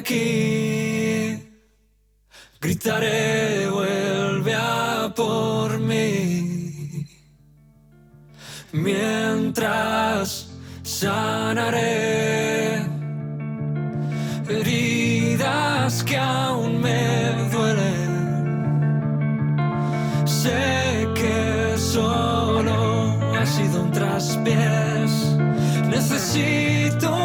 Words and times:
aquí. 0.00 1.38
Gritaré, 2.60 3.68
vuelve 3.70 4.56
por 5.14 5.78
mí. 5.78 7.06
Mientras 8.72 10.48
sanaré 10.82 11.90
heridas 14.48 16.02
que 16.04 16.16
aún 16.16 16.80
me 16.80 17.02
duelen. 17.52 18.12
Sé 20.24 21.08
que 21.14 21.76
solo 21.78 22.78
ha 23.38 23.46
sido 23.46 23.82
un 23.82 23.90
traspiés. 23.90 25.12
Necesito 25.88 27.19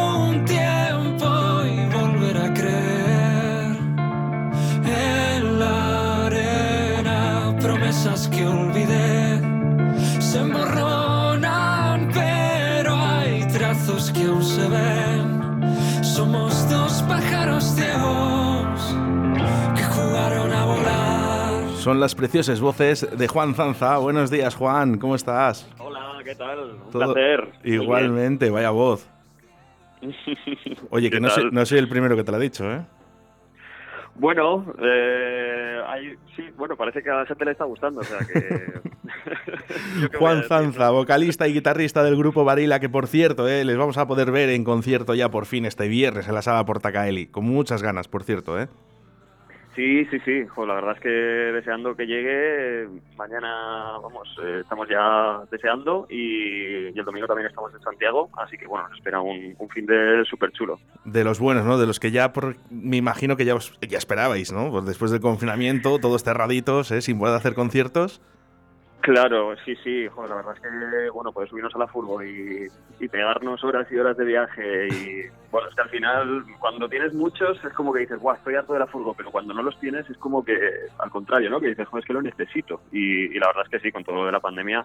se 14.66 14.70
ven. 14.70 16.04
Somos 16.04 16.68
dos 16.70 17.02
pájaros 17.08 17.64
ciegos 17.64 18.96
que 19.76 19.82
jugaron 19.84 20.52
a 20.52 20.64
volar. 20.64 21.68
Son 21.76 22.00
las 22.00 22.14
preciosas 22.14 22.60
voces 22.60 23.06
de 23.16 23.28
Juan 23.28 23.54
Zanza. 23.54 23.98
Buenos 23.98 24.30
días, 24.30 24.54
Juan, 24.54 24.98
¿cómo 24.98 25.14
estás? 25.14 25.70
Hola, 25.78 26.18
¿qué 26.24 26.34
tal? 26.34 26.58
Un 26.84 26.90
Todo- 26.90 27.14
placer. 27.14 27.52
Igualmente, 27.64 28.50
vaya 28.50 28.70
voz. 28.70 29.08
Oye, 30.90 31.10
que 31.10 31.16
¿Qué 31.16 31.20
no 31.20 31.30
soy, 31.30 31.48
no 31.52 31.64
soy 31.66 31.78
el 31.78 31.88
primero 31.88 32.16
que 32.16 32.24
te 32.24 32.30
lo 32.30 32.36
ha 32.36 32.40
dicho, 32.40 32.70
¿eh? 32.70 32.84
Bueno, 34.14 34.64
eh, 34.82 35.55
hay- 35.88 36.16
sí, 36.34 36.44
bueno, 36.56 36.76
parece 36.76 37.02
que 37.02 37.10
a 37.10 37.16
la 37.16 37.26
gente 37.26 37.44
le 37.44 37.52
está 37.52 37.64
gustando, 37.64 38.00
o 38.00 38.04
sea 38.04 38.18
que... 38.18 38.80
Juan 40.18 40.42
Zanza, 40.44 40.90
vocalista 40.90 41.46
y 41.48 41.52
guitarrista 41.52 42.02
del 42.02 42.16
grupo 42.16 42.44
Varila, 42.44 42.80
que 42.80 42.88
por 42.88 43.06
cierto, 43.06 43.48
eh, 43.48 43.64
les 43.64 43.76
vamos 43.76 43.98
a 43.98 44.06
poder 44.06 44.30
ver 44.30 44.50
en 44.50 44.64
concierto 44.64 45.14
ya 45.14 45.30
por 45.30 45.46
fin 45.46 45.64
este 45.66 45.88
viernes 45.88 46.28
en 46.28 46.34
la 46.34 46.42
sala 46.42 46.64
Portacaeli. 46.64 47.26
Con 47.26 47.44
muchas 47.44 47.82
ganas, 47.82 48.08
por 48.08 48.24
cierto, 48.24 48.60
¿eh? 48.60 48.68
Sí, 49.76 50.06
sí, 50.06 50.18
sí, 50.24 50.44
la 50.56 50.74
verdad 50.74 50.94
es 50.96 51.00
que 51.02 51.08
deseando 51.10 51.94
que 51.94 52.06
llegue, 52.06 52.88
mañana, 53.18 53.98
vamos, 54.02 54.26
eh, 54.42 54.60
estamos 54.62 54.88
ya 54.88 55.42
deseando 55.50 56.06
y, 56.08 56.86
el 56.98 57.04
domingo 57.04 57.26
también 57.26 57.46
estamos 57.48 57.74
en 57.74 57.80
Santiago, 57.82 58.30
así 58.38 58.56
que 58.56 58.66
bueno, 58.66 58.88
nos 58.88 58.96
espera 58.96 59.20
un, 59.20 59.54
un 59.58 59.68
fin 59.68 59.84
de 59.84 60.24
súper 60.24 60.50
chulo. 60.52 60.80
De 61.04 61.24
los 61.24 61.38
buenos, 61.38 61.66
¿no? 61.66 61.76
De 61.76 61.86
los 61.86 62.00
que 62.00 62.10
ya, 62.10 62.32
por- 62.32 62.56
me 62.70 62.96
imagino 62.96 63.36
que 63.36 63.44
ya, 63.44 63.54
os- 63.54 63.78
ya 63.86 63.98
esperabais, 63.98 64.50
¿no? 64.50 64.70
Pues 64.70 64.86
después 64.86 65.10
del 65.10 65.20
confinamiento, 65.20 65.98
todos 65.98 66.24
cerraditos, 66.24 66.90
¿eh? 66.90 67.02
Sin 67.02 67.18
poder 67.18 67.34
hacer 67.36 67.54
conciertos. 67.54 68.22
Claro, 69.06 69.54
sí, 69.64 69.76
sí, 69.84 70.08
joder, 70.08 70.30
la 70.30 70.34
verdad 70.34 70.54
es 70.56 70.60
que, 70.60 71.10
bueno, 71.10 71.30
pues 71.30 71.48
subirnos 71.48 71.72
a 71.76 71.78
la 71.78 71.86
furgo 71.86 72.24
y, 72.24 72.66
y 72.98 73.06
pegarnos 73.06 73.62
horas 73.62 73.86
y 73.88 73.96
horas 73.96 74.16
de 74.16 74.24
viaje 74.24 74.88
y, 74.88 75.22
bueno, 75.52 75.68
es 75.68 75.76
que 75.76 75.82
al 75.82 75.90
final, 75.90 76.44
cuando 76.58 76.88
tienes 76.88 77.14
muchos, 77.14 77.56
es 77.64 77.72
como 77.74 77.92
que 77.92 78.00
dices, 78.00 78.18
guau, 78.18 78.34
estoy 78.34 78.56
harto 78.56 78.72
de 78.72 78.80
la 78.80 78.88
furgo, 78.88 79.14
pero 79.14 79.30
cuando 79.30 79.54
no 79.54 79.62
los 79.62 79.78
tienes 79.78 80.10
es 80.10 80.16
como 80.18 80.44
que, 80.44 80.58
al 80.98 81.10
contrario, 81.10 81.50
¿no? 81.50 81.60
Que 81.60 81.68
dices, 81.68 81.86
joder, 81.86 82.02
es 82.02 82.06
que 82.08 82.12
lo 82.14 82.22
necesito. 82.22 82.80
Y, 82.90 83.26
y 83.26 83.38
la 83.38 83.46
verdad 83.46 83.62
es 83.66 83.70
que 83.70 83.78
sí, 83.78 83.92
con 83.92 84.02
todo 84.02 84.16
lo 84.16 84.26
de 84.26 84.32
la 84.32 84.40
pandemia, 84.40 84.84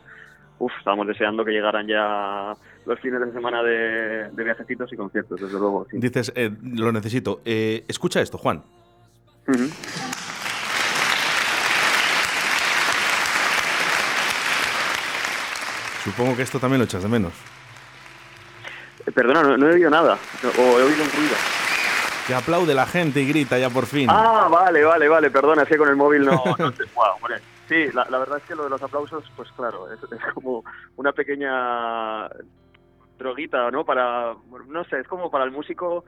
uff, 0.60 0.72
estábamos 0.78 1.08
deseando 1.08 1.44
que 1.44 1.54
llegaran 1.54 1.88
ya 1.88 2.54
los 2.86 3.00
fines 3.00 3.22
de 3.22 3.32
semana 3.32 3.64
de, 3.64 4.30
de 4.30 4.44
viajecitos 4.44 4.94
y 4.94 4.98
conciertos, 4.98 5.42
desde 5.42 5.58
luego, 5.58 5.88
sí. 5.90 5.98
Dices, 6.00 6.32
eh, 6.36 6.52
lo 6.62 6.92
necesito. 6.92 7.42
Eh, 7.44 7.86
escucha 7.88 8.22
esto, 8.22 8.38
Juan. 8.38 8.62
Supongo 16.04 16.36
que 16.36 16.44
esto 16.44 16.60
también 16.60 16.80
lo 16.80 16.86
echas 16.86 17.04
de 17.04 17.10
menos. 17.10 17.34
Eh, 19.06 19.12
Perdona, 19.12 19.44
no, 19.44 19.58
no 19.58 19.70
he 19.70 19.74
oído 19.74 19.90
nada, 19.90 20.18
no- 20.44 20.50
o 20.50 20.80
he 20.80 20.84
oído 20.84 21.04
un 21.04 21.12
ruido. 21.12 21.36
Que 22.28 22.36
aplaude 22.36 22.74
la 22.76 22.86
gente 22.86 23.20
y 23.22 23.28
grita 23.28 23.58
ya 23.58 23.70
por 23.70 23.86
fin. 23.88 24.08
Ah, 24.10 24.48
vale, 24.50 24.84
vale, 24.84 25.08
vale, 25.10 25.32
perdona, 25.32 25.64
es 25.64 25.68
que 25.70 25.78
con 25.78 25.90
el 25.90 25.96
móvil 25.96 26.24
no... 26.26 26.44
no 26.58 26.72
te- 26.72 26.86
Guau, 26.94 27.16
hombre. 27.16 27.38
Sí, 27.68 27.88
la, 27.94 28.06
la 28.10 28.20
verdad 28.20 28.38
es 28.38 28.44
que 28.44 28.56
lo 28.56 28.66
de 28.66 28.70
los 28.70 28.82
aplausos, 28.82 29.24
pues 29.36 29.50
claro, 29.56 29.92
es, 29.92 30.00
es 30.04 30.34
como 30.34 30.64
una 30.98 31.14
pequeña 31.14 32.28
droguita, 33.18 33.72
¿no? 33.72 33.86
Para, 33.86 34.36
no 34.68 34.84
sé, 34.86 35.00
es 35.00 35.08
como 35.08 35.32
para 35.32 35.46
el 35.46 35.52
músico, 35.52 36.04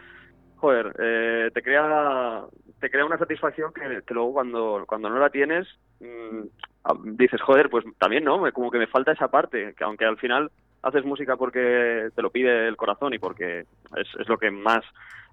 joder, 0.58 0.94
eh, 1.00 1.52
te 1.54 1.62
crea 1.62 2.42
te 2.80 2.90
crea 2.92 3.06
una 3.06 3.18
satisfacción 3.18 3.72
que, 3.74 4.02
que 4.06 4.14
luego 4.14 4.34
cuando, 4.34 4.84
cuando 4.86 5.10
no 5.10 5.20
la 5.20 5.30
tienes, 5.30 5.68
mm, 6.02 6.42
dices, 7.04 7.42
joder, 7.42 7.70
pues 7.70 7.86
también, 7.98 8.24
¿no? 8.24 8.52
Como 8.52 8.72
que 8.72 8.78
me 8.78 8.88
falta 8.88 9.12
esa 9.12 9.30
parte, 9.30 9.74
que 9.78 9.84
aunque 9.84 10.06
al 10.06 10.18
final 10.18 10.52
haces 10.82 11.06
música 11.06 11.38
porque 11.38 12.10
te 12.14 12.22
lo 12.22 12.30
pide 12.30 12.68
el 12.68 12.76
corazón 12.76 13.14
y 13.14 13.20
porque 13.20 13.60
es, 13.60 14.08
es 14.20 14.28
lo 14.28 14.38
que 14.38 14.52
más 14.52 14.84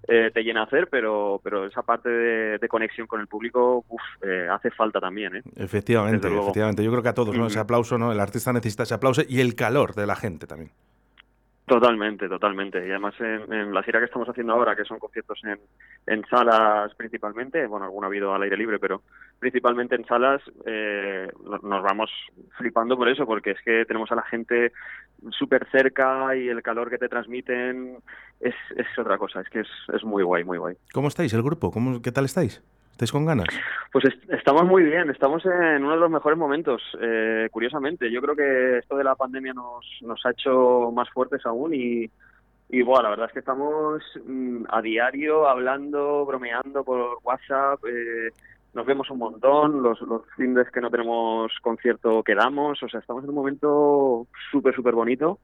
eh, 0.07 0.31
te 0.33 0.43
llena 0.43 0.63
hacer, 0.63 0.87
pero, 0.89 1.39
pero 1.43 1.65
esa 1.65 1.83
parte 1.83 2.09
de, 2.09 2.57
de 2.57 2.67
conexión 2.67 3.05
con 3.05 3.21
el 3.21 3.27
público 3.27 3.83
uf, 3.87 4.01
eh, 4.23 4.47
hace 4.49 4.71
falta 4.71 4.99
también, 4.99 5.35
¿eh? 5.35 5.41
Efectivamente, 5.57 6.27
efectivamente. 6.27 6.83
Yo 6.83 6.91
creo 6.91 7.03
que 7.03 7.09
a 7.09 7.13
todos, 7.13 7.35
¿no? 7.35 7.43
Ujú. 7.43 7.51
Ese 7.51 7.59
aplauso, 7.59 7.97
¿no? 7.97 8.11
El 8.11 8.19
artista 8.19 8.51
necesita 8.53 8.83
ese 8.83 8.93
aplauso 8.93 9.21
y 9.27 9.41
el 9.41 9.55
calor 9.55 9.93
de 9.93 10.07
la 10.07 10.15
gente 10.15 10.47
también. 10.47 10.71
Totalmente, 11.71 12.27
totalmente. 12.27 12.85
Y 12.85 12.89
además 12.89 13.13
en, 13.21 13.53
en 13.53 13.73
la 13.73 13.81
gira 13.81 13.99
que 13.99 14.05
estamos 14.07 14.27
haciendo 14.27 14.51
ahora, 14.51 14.75
que 14.75 14.83
son 14.83 14.99
conciertos 14.99 15.39
en, 15.45 15.57
en 16.05 16.25
salas 16.25 16.93
principalmente, 16.95 17.65
bueno, 17.65 17.85
alguno 17.85 18.07
ha 18.07 18.09
habido 18.09 18.33
al 18.33 18.41
aire 18.41 18.57
libre, 18.57 18.77
pero 18.77 19.03
principalmente 19.39 19.95
en 19.95 20.03
salas, 20.03 20.41
eh, 20.65 21.29
no- 21.45 21.59
nos 21.59 21.81
vamos 21.81 22.11
flipando 22.57 22.97
por 22.97 23.07
eso, 23.07 23.25
porque 23.25 23.51
es 23.51 23.61
que 23.63 23.85
tenemos 23.85 24.11
a 24.11 24.15
la 24.15 24.23
gente 24.23 24.73
súper 25.29 25.65
cerca 25.71 26.35
y 26.35 26.49
el 26.49 26.61
calor 26.61 26.89
que 26.89 26.97
te 26.97 27.07
transmiten 27.07 27.99
es, 28.41 28.55
es 28.75 28.87
otra 28.99 29.17
cosa, 29.17 29.39
es 29.39 29.47
que 29.47 29.61
es, 29.61 29.69
es 29.93 30.03
muy 30.03 30.23
guay, 30.23 30.43
muy 30.43 30.57
guay. 30.57 30.75
¿Cómo 30.91 31.07
estáis, 31.07 31.33
el 31.33 31.41
grupo? 31.41 31.71
¿Cómo, 31.71 32.01
¿Qué 32.01 32.11
tal 32.11 32.25
estáis? 32.25 32.61
¿Estáis 32.91 33.11
con 33.11 33.25
ganas? 33.25 33.47
Pues 33.91 34.05
est- 34.05 34.31
estamos 34.31 34.63
muy 34.65 34.83
bien, 34.83 35.09
estamos 35.09 35.43
en 35.45 35.83
uno 35.83 35.91
de 35.93 35.99
los 35.99 36.11
mejores 36.11 36.37
momentos, 36.37 36.81
eh, 37.01 37.49
curiosamente. 37.51 38.11
Yo 38.11 38.21
creo 38.21 38.35
que 38.35 38.77
esto 38.77 38.95
de 38.95 39.03
la 39.03 39.15
pandemia 39.15 39.53
nos, 39.53 39.85
nos 40.01 40.23
ha 40.25 40.31
hecho 40.31 40.91
más 40.93 41.09
fuertes 41.09 41.45
aún 41.45 41.73
y, 41.73 42.09
y 42.69 42.83
la 42.83 43.09
verdad 43.09 43.27
es 43.27 43.33
que 43.33 43.39
estamos 43.39 44.01
mm, 44.25 44.65
a 44.69 44.81
diario 44.81 45.47
hablando, 45.47 46.25
bromeando 46.25 46.83
por 46.83 47.17
WhatsApp, 47.23 47.83
eh, 47.87 48.29
nos 48.73 48.85
vemos 48.85 49.09
un 49.09 49.17
montón, 49.17 49.81
los, 49.83 49.99
los 50.01 50.21
fines 50.37 50.69
que 50.71 50.79
no 50.79 50.89
tenemos 50.89 51.51
concierto 51.61 52.23
quedamos, 52.23 52.81
o 52.83 52.87
sea, 52.87 52.99
estamos 53.01 53.23
en 53.23 53.29
un 53.31 53.35
momento 53.35 54.27
súper, 54.51 54.73
súper 54.73 54.93
bonito 54.93 55.39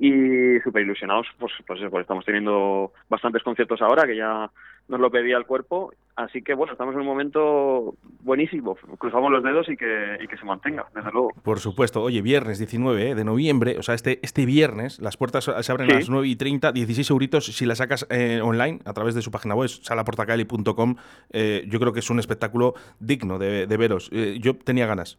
y 0.00 0.58
súper 0.64 0.82
ilusionados, 0.82 1.26
pues, 1.38 1.52
pues, 1.66 1.78
pues 1.90 2.00
estamos 2.00 2.24
teniendo 2.24 2.90
bastantes 3.10 3.42
conciertos 3.42 3.82
ahora 3.82 4.06
que 4.06 4.16
ya 4.16 4.50
nos 4.88 4.98
lo 4.98 5.10
pedía 5.10 5.36
el 5.36 5.44
cuerpo, 5.44 5.92
así 6.16 6.42
que 6.42 6.54
bueno, 6.54 6.72
estamos 6.72 6.94
en 6.94 7.02
un 7.02 7.06
momento 7.06 7.94
buenísimo, 8.22 8.76
cruzamos 8.98 9.30
los 9.30 9.44
dedos 9.44 9.68
y 9.68 9.76
que, 9.76 10.16
y 10.20 10.26
que 10.26 10.36
se 10.38 10.44
mantenga, 10.46 10.86
desde 10.94 11.12
luego. 11.12 11.30
Por 11.44 11.60
supuesto. 11.60 12.02
Oye, 12.02 12.22
viernes 12.22 12.58
19 12.58 13.10
¿eh? 13.10 13.14
de 13.14 13.24
noviembre, 13.24 13.76
o 13.78 13.82
sea, 13.82 13.94
este, 13.94 14.18
este 14.22 14.46
viernes, 14.46 14.98
las 15.00 15.16
puertas 15.18 15.44
se 15.44 15.70
abren 15.72 15.88
Sí. 15.90 15.94
a 15.94 15.98
las 15.98 16.08
9 16.10 16.26
y 16.26 16.34
30, 16.34 16.72
16 16.72 17.10
euritos 17.10 17.44
si 17.44 17.66
la 17.66 17.74
sacas 17.74 18.06
eh, 18.10 18.40
online 18.42 18.80
a 18.86 18.94
través 18.94 19.14
de 19.14 19.20
su 19.22 19.30
página 19.30 19.54
web, 19.54 19.68
salaportacali.com. 19.68 20.96
Eh, 21.30 21.64
yo 21.68 21.78
creo 21.78 21.92
que 21.92 22.00
es 22.00 22.08
un 22.10 22.18
espectáculo 22.18 22.72
digno 22.98 23.38
de, 23.38 23.66
de 23.66 23.76
veros. 23.76 24.08
Eh, 24.12 24.38
yo 24.40 24.56
tenía 24.56 24.86
ganas. 24.86 25.18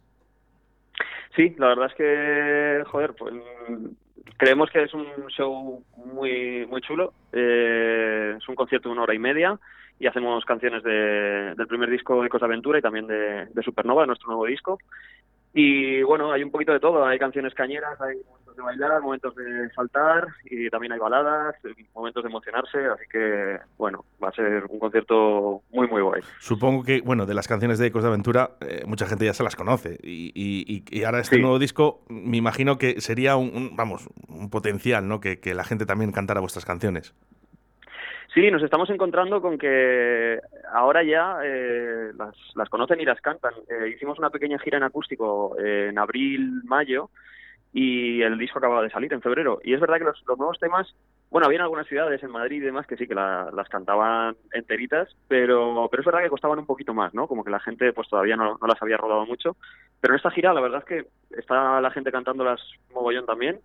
Sí, 1.36 1.54
la 1.56 1.68
verdad 1.68 1.86
es 1.86 1.94
que, 1.94 2.84
joder, 2.90 3.14
pues 3.14 3.32
creemos 4.36 4.70
que 4.70 4.82
es 4.82 4.94
un 4.94 5.06
show 5.28 5.82
muy 5.96 6.66
muy 6.66 6.80
chulo. 6.80 7.12
Eh, 7.32 8.34
es 8.38 8.48
un 8.48 8.54
concierto 8.54 8.88
de 8.88 8.92
una 8.94 9.02
hora 9.02 9.14
y 9.14 9.18
media 9.18 9.58
y 9.98 10.06
hacemos 10.06 10.44
canciones 10.44 10.82
de- 10.82 11.54
del 11.54 11.66
primer 11.66 11.90
disco 11.90 12.22
de 12.22 12.28
Cosa 12.28 12.46
Aventura 12.46 12.78
y 12.78 12.82
también 12.82 13.06
de, 13.06 13.46
de 13.46 13.62
Supernova, 13.62 14.02
de 14.02 14.08
nuestro 14.08 14.28
nuevo 14.28 14.46
disco. 14.46 14.78
Y 15.54 16.02
bueno, 16.02 16.32
hay 16.32 16.42
un 16.42 16.50
poquito 16.50 16.72
de 16.72 16.80
todo. 16.80 17.04
Hay 17.04 17.18
canciones 17.18 17.52
cañeras, 17.54 18.00
hay 18.00 18.16
momentos 18.26 18.56
de 18.56 18.62
bailar, 18.62 19.00
momentos 19.02 19.34
de 19.34 19.70
saltar 19.74 20.26
y 20.44 20.70
también 20.70 20.92
hay 20.92 20.98
baladas, 20.98 21.54
momentos 21.94 22.22
de 22.22 22.28
emocionarse. 22.30 22.78
Así 22.86 23.04
que, 23.10 23.58
bueno, 23.76 24.04
va 24.22 24.28
a 24.28 24.32
ser 24.32 24.64
un 24.68 24.78
concierto 24.78 25.62
muy, 25.70 25.88
muy 25.88 26.00
guay. 26.00 26.22
Supongo 26.38 26.82
que, 26.84 27.02
bueno, 27.02 27.26
de 27.26 27.34
las 27.34 27.48
canciones 27.48 27.78
de 27.78 27.86
Ecos 27.88 28.02
de 28.02 28.08
Aventura, 28.08 28.52
eh, 28.60 28.84
mucha 28.86 29.06
gente 29.06 29.26
ya 29.26 29.34
se 29.34 29.42
las 29.44 29.54
conoce. 29.56 29.98
Y, 30.02 30.32
y- 30.34 30.84
y- 30.90 31.04
ahora 31.04 31.20
este 31.20 31.36
Sí. 31.36 31.42
nuevo 31.42 31.58
disco, 31.58 32.00
me 32.08 32.38
imagino 32.38 32.78
que 32.78 33.00
sería 33.02 33.36
un, 33.36 33.54
un- 33.54 33.76
vamos, 33.76 34.08
un 34.28 34.48
potencial, 34.48 35.06
¿no? 35.06 35.20
Que, 35.20 35.38
que 35.38 35.52
la 35.54 35.64
gente 35.64 35.84
también 35.84 36.12
cantara 36.12 36.40
vuestras 36.40 36.64
canciones. 36.64 37.14
Sí, 38.34 38.50
nos 38.50 38.62
estamos 38.62 38.88
encontrando 38.90 39.42
con 39.42 39.58
que 39.58 40.40
ahora 40.72 41.02
ya 41.02 41.38
eh, 41.44 42.12
las, 42.16 42.34
las 42.54 42.68
conocen 42.68 43.00
y 43.00 43.04
las 43.04 43.20
cantan. 43.20 43.52
Eh, 43.68 43.88
hicimos 43.94 44.18
una 44.18 44.30
pequeña 44.30 44.58
gira 44.58 44.78
en 44.78 44.84
acústico 44.84 45.56
eh, 45.58 45.88
en 45.90 45.98
abril, 45.98 46.62
mayo, 46.64 47.10
y 47.72 48.22
el 48.22 48.38
disco 48.38 48.58
acababa 48.58 48.82
de 48.82 48.90
salir 48.90 49.12
en 49.12 49.22
febrero. 49.22 49.60
Y 49.62 49.74
es 49.74 49.80
verdad 49.80 49.98
que 49.98 50.04
los, 50.04 50.22
nuevos 50.38 50.58
temas, 50.58 50.94
bueno, 51.30 51.46
había 51.46 51.62
algunas 51.62 51.86
ciudades 51.86 52.22
en 52.22 52.30
Madrid 52.30 52.62
y 52.62 52.66
demás 52.66 52.86
que 52.86 52.96
sí 52.96 53.06
que 53.06 53.14
las 53.14 53.68
cantaban 53.68 54.36
enteritas, 54.52 55.14
pero, 55.28 55.88
pero 55.90 56.00
es 56.00 56.06
verdad 56.06 56.22
que 56.22 56.30
costaban 56.30 56.58
un 56.58 56.66
poquito 56.66 56.94
más, 56.94 57.12
¿no? 57.14 57.26
Como 57.26 57.44
que 57.44 57.50
la 57.50 57.60
gente 57.60 57.92
pues 57.92 58.08
todavía 58.08 58.36
no, 58.36 58.58
no 58.60 58.66
las 58.66 58.80
había 58.82 58.96
rodado 58.96 59.26
mucho. 59.26 59.56
Pero 60.00 60.14
en 60.14 60.16
esta 60.16 60.30
gira 60.30 60.54
la 60.54 60.60
verdad 60.60 60.80
es 60.80 60.84
que 60.84 61.38
está 61.38 61.80
la 61.80 61.90
gente 61.90 62.12
cantándolas 62.12 62.60
mogollón 62.92 63.26
también 63.26 63.60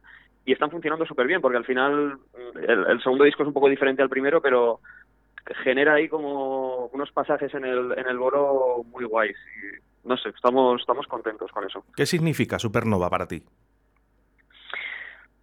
y 0.48 0.54
están 0.54 0.72
funcionando 0.72 1.06
súper 1.06 1.28
bien, 1.28 1.42
porque 1.42 1.58
al 1.58 1.66
final 1.66 2.16
mm, 2.16 2.58
el, 2.90 3.04
segundo 3.04 3.26
disco 3.26 3.44
es 3.44 3.48
un 3.48 3.54
poco 3.54 3.68
diferente 3.68 4.02
al 4.02 4.08
primero, 4.08 4.42
pero 4.42 4.80
genera 5.62 5.96
ahí 5.96 6.08
como 6.08 6.86
unos 6.88 7.12
pasajes 7.12 7.54
en 7.54 7.66
el, 7.66 7.92
en 7.98 8.08
el 8.08 8.18
boro 8.18 8.82
muy 8.86 9.04
guays. 9.04 9.36
Y, 9.36 10.08
no 10.08 10.16
sé, 10.16 10.30
estamos, 10.30 10.80
estamos 10.80 11.06
contentos 11.06 11.52
con 11.52 11.66
eso. 11.66 11.84
¿Qué 11.94 12.06
significa 12.06 12.58
Supernova 12.58 13.10
para 13.10 13.28
ti? 13.28 13.44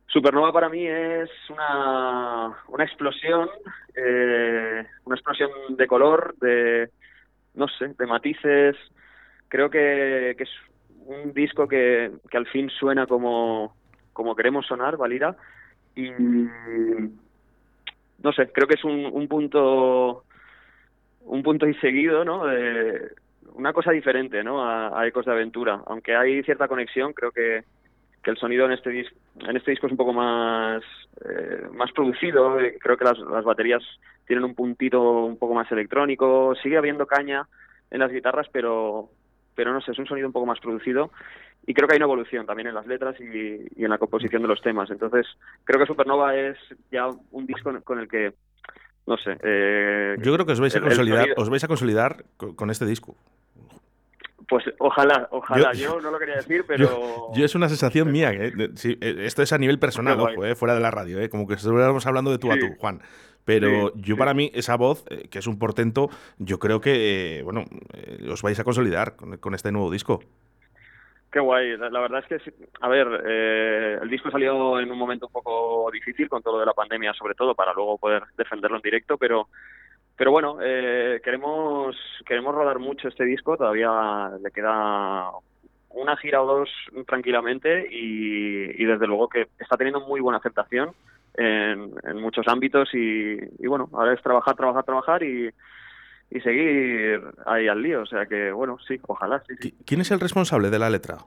Supernova 0.07 0.51
para 0.55 0.71
mí 0.71 0.87
es 0.87 1.29
una, 1.51 2.57
una 2.69 2.85
explosión, 2.85 3.51
eh, 3.95 4.87
una 5.05 5.17
explosión 5.17 5.51
de 5.69 5.87
color, 5.87 6.35
de, 6.41 6.89
no 7.53 7.69
sé, 7.69 7.89
de 7.89 8.07
matices. 8.07 8.77
Creo 9.49 9.69
que, 9.69 10.35
que 10.39 10.45
es 10.45 10.51
un 11.05 11.35
disco 11.35 11.69
que, 11.69 12.11
que 12.31 12.37
al 12.39 12.47
fin 12.47 12.71
suena 12.71 13.07
como, 13.07 13.75
como 14.15 14.35
queremos 14.35 14.67
sonar, 14.67 14.97
Valira. 14.97 15.37
Y 15.95 16.11
no 18.23 18.33
sé, 18.33 18.51
creo 18.51 18.67
que 18.67 18.75
es 18.75 18.85
un, 18.85 19.05
un 19.13 19.29
punto 19.29 20.25
un 21.27 21.43
punto 21.43 21.67
y 21.69 21.75
seguido, 21.75 22.25
¿no? 22.25 22.47
De 22.47 23.13
una 23.55 23.73
cosa 23.73 23.93
diferente, 23.93 24.43
¿no? 24.43 24.65
A, 24.67 25.07
Ecos 25.07 25.27
de 25.27 25.33
Aventura. 25.33 25.83
Aunque 25.87 26.17
hay 26.17 26.43
cierta 26.43 26.69
conexión, 26.69 27.13
creo 27.13 27.33
que 27.33 27.65
que 28.23 28.31
el 28.31 28.39
sonido 28.39 28.65
en 28.65 28.73
este 28.73 28.89
disco 28.89 29.15
en 29.47 29.57
este 29.57 29.71
disco 29.71 29.87
es 29.87 29.93
un 29.93 29.99
poco 29.99 30.15
más 30.15 30.83
eh, 31.27 31.69
más 31.73 31.93
producido 31.93 32.57
creo 32.81 32.97
que 32.97 33.05
las, 33.05 33.19
las 33.19 33.45
baterías 33.45 33.83
tienen 34.27 34.47
un 34.47 34.55
puntito 34.55 35.27
un 35.27 35.37
poco 35.37 35.53
más 35.53 35.71
electrónico 35.71 36.55
sigue 36.63 36.79
habiendo 36.79 37.07
caña 37.07 37.47
en 37.91 38.01
las 38.01 38.11
guitarras 38.11 38.49
pero 38.51 39.11
pero 39.55 39.75
no 39.75 39.83
sé 39.83 39.93
es 39.93 39.99
un 39.99 40.07
sonido 40.07 40.27
un 40.27 40.33
poco 40.33 40.47
más 40.47 40.59
producido 40.59 41.11
y 41.67 41.75
creo 41.75 41.89
que 41.89 41.95
hay 41.95 41.99
una 41.99 42.07
evolución 42.07 42.47
también 42.47 42.69
en 42.69 42.75
las 42.75 42.87
letras 42.87 43.17
y, 43.21 43.67
y 43.77 43.85
en 43.85 43.91
la 43.91 43.99
composición 43.99 44.43
de 44.43 44.49
los 44.49 44.61
temas 44.61 44.91
entonces 44.91 45.27
creo 45.65 45.81
que 45.81 45.87
Supernova 45.87 46.37
es 46.37 46.57
ya 46.91 47.09
un 47.31 47.47
disco 47.47 47.73
con 47.85 47.99
el 47.99 48.09
que 48.09 48.33
no 49.07 49.17
sé 49.17 49.37
eh, 49.43 50.17
yo 50.21 50.35
creo 50.35 50.47
que 50.47 50.53
os 50.53 50.61
vais 50.61 50.77
a 50.77 50.81
consolidar 50.81 51.29
os 51.37 51.51
vais 51.51 51.65
a 51.65 51.69
consolidar 51.69 52.25
con 52.37 52.71
este 52.71 52.87
disco 52.87 53.17
pues 54.49 54.65
ojalá, 54.79 55.29
ojalá. 55.31 55.73
Yo, 55.73 56.01
no 56.01 56.11
lo 56.11 56.19
quería 56.19 56.37
decir, 56.37 56.65
pero. 56.69 57.33
Yo, 57.35 57.45
es 57.45 57.55
una 57.55 57.69
sensación 57.69 58.11
mía. 58.11 58.33
¿eh? 58.33 58.53
eh 58.57 59.17
esto 59.21 59.43
es 59.43 59.53
a 59.53 59.59
nivel 59.59 59.79
personal, 59.79 60.21
ojo, 60.21 60.45
eh, 60.45 60.55
fuera 60.55 60.75
de 60.75 60.81
la 60.81 60.91
radio. 60.91 61.21
Eh, 61.21 61.29
como 61.29 61.47
que 61.47 61.55
estuviéramos 61.55 62.07
hablando 62.07 62.31
de 62.31 62.39
tú 62.39 62.53
a 62.53 62.59
tú, 62.59 62.75
Juan. 62.79 63.01
Pero 63.45 63.95
yo, 63.97 64.17
para 64.17 64.33
mí, 64.33 64.51
esa 64.55 64.75
voz, 64.77 65.05
eh, 65.11 65.29
que 65.29 65.39
es 65.39 65.47
un 65.47 65.59
portento, 65.59 66.09
yo 66.39 66.59
creo 66.59 66.81
que, 66.81 67.43
bueno, 67.45 67.65
os 68.31 68.41
vais 68.41 68.59
a 68.59 68.65
consolidar 68.65 69.17
con, 69.17 69.55
este 69.55 69.71
nuevo 69.71 69.91
disco. 69.91 70.21
Qué 71.35 71.41
guay. 71.41 71.77
La, 71.77 71.99
verdad 71.99 72.23
es 72.31 72.43
que, 72.45 72.55
a 72.81 72.89
ver, 72.89 73.09
el 74.01 74.09
disco 74.09 74.31
salió 74.31 74.79
en 74.79 74.89
un 74.89 74.97
momento 74.97 75.27
un 75.27 75.33
poco 75.33 75.91
difícil 75.91 76.29
con 76.29 76.41
todo 76.45 76.55
lo 76.55 76.61
de 76.61 76.67
la 76.67 76.75
pandemia, 76.75 77.13
sobre 77.13 77.35
todo, 77.35 77.57
para 77.57 77.73
luego 77.73 77.99
poder 77.99 78.23
defenderlo 78.37 78.77
en 78.77 78.83
directo, 78.83 79.19
pero 79.19 79.49
pero 80.17 80.31
bueno, 80.31 80.59
eh, 80.63 81.21
queremos 81.25 81.97
queremos 82.25 82.55
rodar 82.55 82.79
mucho 82.79 83.09
este 83.09 83.25
disco, 83.25 83.57
todavía 83.57 84.31
le 84.41 84.53
queda 84.53 85.29
una 85.91 86.17
gira 86.19 86.41
o 86.41 86.47
dos 86.47 86.71
tranquilamente 87.05 87.85
y, 87.91 88.85
desde 88.85 89.09
luego 89.09 89.29
que 89.29 89.49
está 89.59 89.77
teniendo 89.77 90.07
muy 90.07 90.21
buena 90.21 90.39
aceptación 90.39 90.93
en, 91.37 92.21
muchos 92.21 92.47
ámbitos 92.47 92.91
y, 92.93 93.67
bueno, 93.67 93.89
ahora 93.93 94.15
es 94.15 94.23
trabajar, 94.23 94.55
trabajar, 94.55 94.85
trabajar 94.85 95.25
y, 95.25 95.51
y 96.35 96.41
seguir 96.41 97.23
ahí 97.47 97.69
al 97.69 97.81
lío, 97.81 98.03
o 98.03 98.07
sea 98.07 98.27
que 98.27 98.51
bueno, 98.51 98.77
sí, 98.87 98.99
ojalá. 99.07 99.41
Sí, 99.61 99.73
¿Quién 99.87 100.01
es 100.01 100.11
el 100.11 100.19
responsable 100.19 100.69
de 100.69 100.81
la 100.81 100.91
letra? 100.91 101.19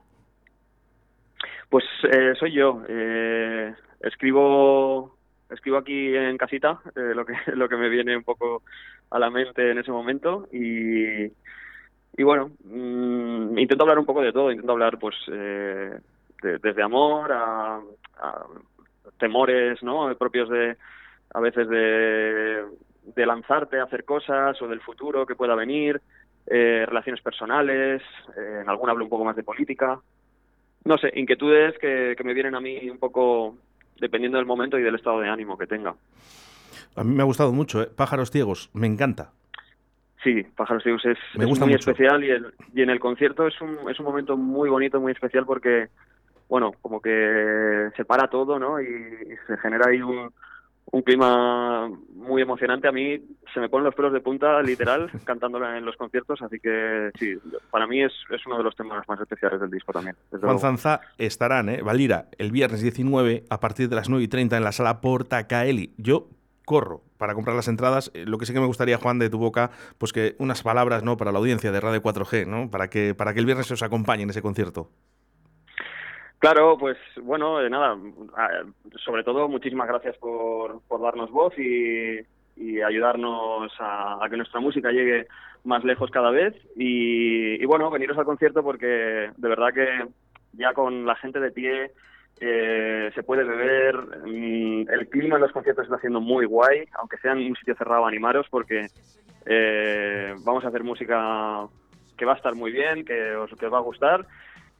Pues 1.70 1.84
eh, 2.12 2.34
soy 2.38 2.52
yo. 2.52 2.82
Eh, 2.86 3.74
escribo 4.02 5.16
escribo 5.50 5.78
aquí 5.78 6.14
en 6.14 6.36
casita 6.36 6.80
eh, 6.94 7.14
lo 7.14 7.24
que 7.24 7.32
lo 7.54 7.70
que 7.70 7.76
me 7.76 7.88
viene 7.88 8.16
un 8.16 8.22
poco 8.22 8.62
a 9.10 9.18
la 9.18 9.30
mente 9.30 9.70
en 9.70 9.78
ese 9.78 9.90
momento 9.90 10.46
y 10.52 11.24
y 11.24 12.22
bueno 12.22 12.50
mm, 12.64 13.56
intento 13.58 13.84
hablar 13.84 13.98
un 13.98 14.04
poco 14.04 14.20
de 14.20 14.32
todo 14.32 14.52
intento 14.52 14.72
hablar 14.72 14.98
pues 14.98 15.16
eh, 15.32 15.98
desde 16.42 16.82
amor 16.82 17.32
a, 17.32 17.80
temores 19.18 19.82
no 19.82 20.14
propios 20.16 20.50
de 20.50 20.76
a 21.32 21.40
veces 21.40 21.68
de, 21.68 22.64
de 23.14 23.26
lanzarte 23.26 23.78
a 23.78 23.84
hacer 23.84 24.04
cosas 24.04 24.60
o 24.60 24.68
del 24.68 24.80
futuro 24.80 25.26
que 25.26 25.34
pueda 25.34 25.54
venir 25.54 26.00
eh, 26.46 26.84
relaciones 26.86 27.22
personales 27.22 28.02
en 28.36 28.68
algún 28.68 28.88
hablo 28.90 29.04
un 29.04 29.10
poco 29.10 29.24
más 29.24 29.36
de 29.36 29.42
política 29.42 30.00
no 30.84 30.96
sé 30.98 31.12
inquietudes 31.14 31.76
que, 31.78 32.14
que 32.16 32.24
me 32.24 32.34
vienen 32.34 32.54
a 32.54 32.60
mí 32.60 32.88
un 32.88 32.98
poco 32.98 33.56
dependiendo 34.00 34.38
del 34.38 34.46
momento 34.46 34.78
y 34.78 34.82
del 34.82 34.94
estado 34.94 35.20
de 35.20 35.28
ánimo 35.28 35.58
que 35.58 35.66
tenga. 35.66 35.94
A 36.96 37.04
mí 37.04 37.14
me 37.14 37.22
ha 37.22 37.26
gustado 37.26 37.52
mucho, 37.52 37.82
¿eh? 37.82 37.88
Pájaros 37.94 38.30
Ciegos, 38.30 38.70
me 38.72 38.86
encanta. 38.86 39.32
Sí, 40.22 40.42
Pájaros 40.56 40.82
Ciegos 40.82 41.04
es, 41.04 41.18
muy 41.34 41.74
especial 41.74 42.24
y, 42.24 42.30
el, 42.30 42.52
y 42.74 42.82
en 42.82 42.90
el 42.90 42.98
concierto 42.98 43.46
es 43.46 43.60
un, 43.60 43.88
es 43.88 43.98
un 44.00 44.06
momento 44.06 44.36
muy 44.36 44.68
bonito, 44.68 45.00
muy 45.00 45.12
especial 45.12 45.46
porque, 45.46 45.88
bueno, 46.48 46.72
como 46.82 47.00
que 47.00 47.90
se 47.96 48.04
para 48.04 48.28
todo, 48.28 48.58
¿no? 48.58 48.80
Y, 48.80 48.86
se 49.46 49.56
genera 49.58 49.86
ahí 49.88 50.02
un, 50.02 50.32
un 50.90 51.02
clima 51.02 51.88
muy 52.14 52.42
emocionante. 52.42 52.88
A 52.88 52.92
mí 52.92 53.18
se 53.52 53.60
me 53.60 53.68
ponen 53.68 53.84
los 53.84 53.94
pelos 53.94 54.12
de 54.12 54.20
punta, 54.20 54.60
literal, 54.62 55.10
cantándola 55.24 55.76
en 55.78 55.84
los 55.84 55.96
conciertos, 55.96 56.40
así 56.42 56.58
que 56.60 57.10
sí, 57.18 57.36
para 57.70 57.86
mí 57.86 58.02
es, 58.02 58.12
es 58.30 58.46
uno 58.46 58.58
de 58.58 58.64
los 58.64 58.76
temas 58.76 59.06
más 59.08 59.20
especiales 59.20 59.60
del 59.60 59.70
disco 59.70 59.92
también. 59.92 60.16
Juan 60.40 60.58
Zanza 60.58 61.00
estarán, 61.18 61.68
¿eh? 61.68 61.82
Valira, 61.82 62.26
el 62.38 62.50
viernes 62.52 62.82
19 62.82 63.44
a 63.48 63.60
partir 63.60 63.88
de 63.88 63.96
las 63.96 64.08
9 64.08 64.24
y 64.24 64.28
30 64.28 64.56
en 64.56 64.64
la 64.64 64.72
sala 64.72 65.00
Porta 65.00 65.46
Caeli. 65.46 65.94
Yo 65.96 66.28
corro 66.64 67.02
para 67.16 67.34
comprar 67.34 67.56
las 67.56 67.68
entradas. 67.68 68.10
Eh, 68.14 68.24
lo 68.26 68.38
que 68.38 68.46
sí 68.46 68.52
que 68.52 68.60
me 68.60 68.66
gustaría, 68.66 68.98
Juan, 68.98 69.18
de 69.18 69.30
tu 69.30 69.38
boca, 69.38 69.70
pues 69.98 70.12
que 70.12 70.36
unas 70.38 70.62
palabras 70.62 71.02
¿no? 71.02 71.16
para 71.16 71.32
la 71.32 71.38
audiencia 71.38 71.72
de 71.72 71.80
Radio 71.80 72.02
4G, 72.02 72.46
¿no? 72.46 72.70
para, 72.70 72.88
que, 72.88 73.14
para 73.14 73.34
que 73.34 73.40
el 73.40 73.46
viernes 73.46 73.70
os 73.70 73.82
acompañe 73.82 74.22
en 74.22 74.30
ese 74.30 74.42
concierto. 74.42 74.90
Claro, 76.38 76.78
pues 76.78 76.96
bueno, 77.20 77.58
de 77.58 77.68
nada, 77.68 77.96
sobre 79.04 79.24
todo 79.24 79.48
muchísimas 79.48 79.88
gracias 79.88 80.16
por, 80.18 80.80
por 80.86 81.02
darnos 81.02 81.30
voz 81.30 81.52
y, 81.58 82.20
ayudarnos 82.84 83.72
a, 83.80 84.24
que 84.30 84.36
nuestra 84.36 84.60
música 84.60 84.90
llegue 84.90 85.26
más 85.64 85.82
lejos 85.84 86.10
cada 86.10 86.30
vez. 86.30 86.54
Y, 86.76 87.64
bueno, 87.66 87.90
veniros 87.90 88.16
al 88.18 88.24
concierto 88.24 88.62
porque 88.62 89.30
de 89.36 89.48
verdad 89.48 89.72
que 89.74 90.06
ya 90.52 90.72
con 90.74 91.06
la 91.06 91.16
gente 91.16 91.40
de 91.40 91.50
pie 91.50 91.90
eh, 92.40 93.10
se 93.14 93.22
puede 93.24 93.42
beber, 93.42 93.96
mm, 94.24 94.88
el 94.90 95.08
clima 95.08 95.36
en 95.36 95.42
los 95.42 95.52
conciertos 95.52 95.84
está 95.84 95.96
haciendo 95.96 96.20
muy 96.20 96.46
guay, 96.46 96.84
aunque 97.00 97.18
sea 97.18 97.32
en 97.32 97.38
un 97.38 97.56
sitio 97.56 97.74
cerrado, 97.74 98.06
animaros 98.06 98.46
porque 98.48 98.86
eh, 99.46 100.34
vamos 100.44 100.64
a 100.64 100.68
hacer 100.68 100.84
música 100.84 101.66
que 102.16 102.24
va 102.24 102.34
a 102.34 102.36
estar 102.36 102.54
muy 102.54 102.70
bien, 102.70 103.04
que 103.04 103.34
os, 103.34 103.50
que 103.58 103.66
os 103.66 103.72
va 103.72 103.78
a 103.78 103.82
gustar 103.82 104.26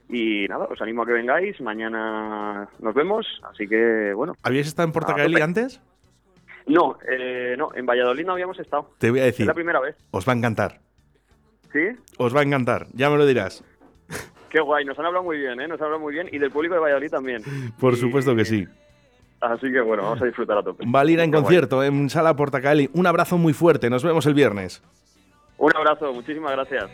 y 0.09 0.47
nada, 0.47 0.65
os 0.65 0.81
animo 0.81 1.03
a 1.03 1.05
que 1.05 1.13
vengáis. 1.13 1.61
Mañana 1.61 2.67
nos 2.79 2.93
vemos. 2.95 3.25
Así 3.49 3.67
que, 3.67 4.11
bueno. 4.13 4.33
¿Habíais 4.43 4.67
estado 4.67 4.87
en 4.87 4.93
Portacaeli 4.93 5.39
antes? 5.39 5.79
No, 6.65 6.97
eh, 7.09 7.55
no, 7.57 7.69
en 7.73 7.85
Valladolid 7.85 8.25
no 8.25 8.33
habíamos 8.33 8.59
estado. 8.59 8.91
Te 8.97 9.09
voy 9.09 9.19
a 9.21 9.25
decir. 9.25 9.43
Es 9.43 9.47
la 9.47 9.53
primera 9.53 9.79
vez. 9.79 9.95
Os 10.11 10.27
va 10.27 10.33
a 10.33 10.35
encantar. 10.35 10.79
¿Sí? 11.71 11.79
Os 12.17 12.35
va 12.35 12.41
a 12.41 12.43
encantar, 12.43 12.87
ya 12.93 13.09
me 13.09 13.17
lo 13.17 13.25
dirás. 13.25 13.63
Qué 14.49 14.59
guay, 14.59 14.83
nos 14.83 14.97
han 14.97 15.05
hablado 15.05 15.23
muy 15.23 15.37
bien, 15.37 15.61
¿eh? 15.61 15.67
Nos 15.67 15.79
han 15.79 15.85
hablado 15.85 16.01
muy 16.01 16.13
bien 16.13 16.27
y 16.31 16.39
del 16.39 16.49
público 16.49 16.73
de 16.73 16.79
Valladolid 16.79 17.11
también. 17.11 17.43
Por 17.79 17.95
supuesto 17.95 18.35
que 18.35 18.45
sí. 18.45 18.67
Así 19.39 19.71
que 19.71 19.79
bueno, 19.79 20.03
vamos 20.03 20.21
a 20.21 20.25
disfrutar 20.25 20.57
a 20.57 20.63
tope. 20.63 20.83
Valira 20.87 21.23
en 21.23 21.31
concierto 21.31 21.83
en 21.83 22.09
Sala 22.09 22.35
Portacaeli. 22.35 22.89
Un 22.93 23.05
abrazo 23.05 23.37
muy 23.37 23.53
fuerte, 23.53 23.89
nos 23.89 24.03
vemos 24.03 24.25
el 24.25 24.33
viernes. 24.33 24.83
Un 25.57 25.71
abrazo, 25.75 26.11
muchísimas 26.13 26.51
gracias. 26.51 26.89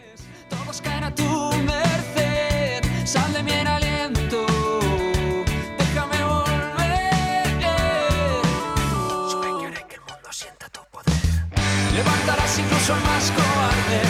Incluso 12.85 13.05
más 13.07 13.31
cobarde 13.31 14.01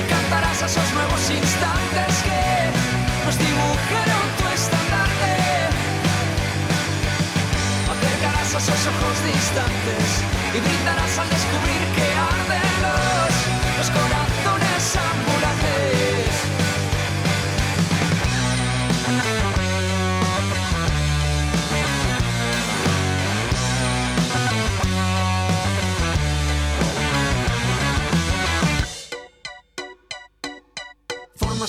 y 0.00 0.10
cantarás 0.10 0.62
a 0.62 0.66
esos 0.66 0.92
nuevos 0.94 1.30
instantes 1.30 2.12
que 2.24 3.24
nos 3.24 3.38
dibujaron 3.38 4.26
tu 4.38 4.44
estandarte. 4.52 5.34
Acercarás 7.86 8.54
a 8.54 8.58
esos 8.58 8.82
ojos 8.90 9.16
distantes 9.22 10.06
y 10.54 10.60
brindarás 10.60 11.18
al 11.18 11.28
descubrir 11.30 11.82
que 11.94 12.05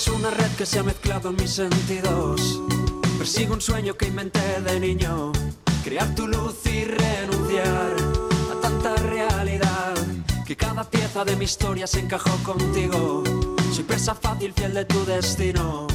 una 0.10 0.30
red 0.30 0.52
que 0.58 0.66
se 0.66 0.80
ha 0.80 0.84
mezclado 0.84 1.30
en 1.30 1.36
mis 1.36 1.52
sentidos. 1.52 2.62
Persigo 3.18 3.54
un 3.54 3.62
sueño 3.62 3.96
que 3.96 4.08
inventé 4.08 4.62
de 4.62 4.80
niño. 4.80 5.32
Crear 5.84 6.14
tu 6.16 6.28
luz 6.28 6.66
y 6.66 6.84
renunciar 6.84 7.96
a 8.52 8.62
tanta 8.62 8.96
realidad. 8.96 9.96
Que 10.46 10.56
cada 10.56 10.84
pieza 10.84 11.26
de 11.26 11.36
mi 11.36 11.46
historia 11.46 11.88
se 11.88 12.00
encajó 12.00 12.32
contigo. 12.44 13.24
Soy 13.74 13.84
presa 13.84 14.16
fácil, 14.16 14.54
fiel 14.54 14.74
de 14.74 14.86
tu 14.86 15.06
destino. 15.06 15.88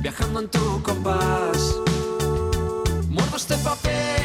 Viajando 0.00 0.40
en 0.40 0.48
tu 0.48 0.82
compás. 0.82 1.76
Muerdo 3.08 3.36
este 3.36 3.56
papel. 3.58 4.17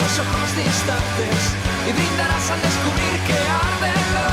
Esos 0.00 0.20
ojos 0.20 0.56
distantes 0.56 1.54
y 1.86 1.92
brindarás 1.92 2.50
al 2.50 2.62
descubrir 2.62 3.20
que 3.26 3.34
arden 3.34 4.29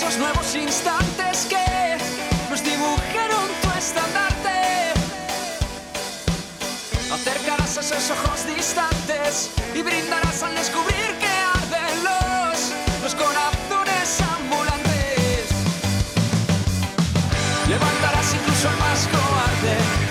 esos 0.00 0.16
nuevos 0.16 0.54
instantes 0.54 1.46
que 1.46 1.98
nos 2.48 2.62
dibujaron 2.62 3.48
tu 3.60 3.68
estandarte. 3.76 4.92
Acercarás 7.12 7.76
esos 7.78 8.08
ojos 8.12 8.46
distantes 8.46 9.50
y 9.74 9.82
brindarás 9.82 10.40
al 10.44 10.54
descubrir 10.54 11.18
que 11.18 11.26
arden 11.26 12.04
los, 12.04 12.72
los 13.02 13.14
corazones 13.16 14.20
ambulantes. 14.38 15.46
Levantarás 17.68 18.34
incluso 18.34 18.68
al 18.68 18.78
más 18.78 19.08
cobarde 19.08 20.07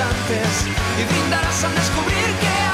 y 0.00 1.04
brindarás 1.12 1.64
al 1.64 1.74
descubrir 1.74 2.26
que 2.40 2.67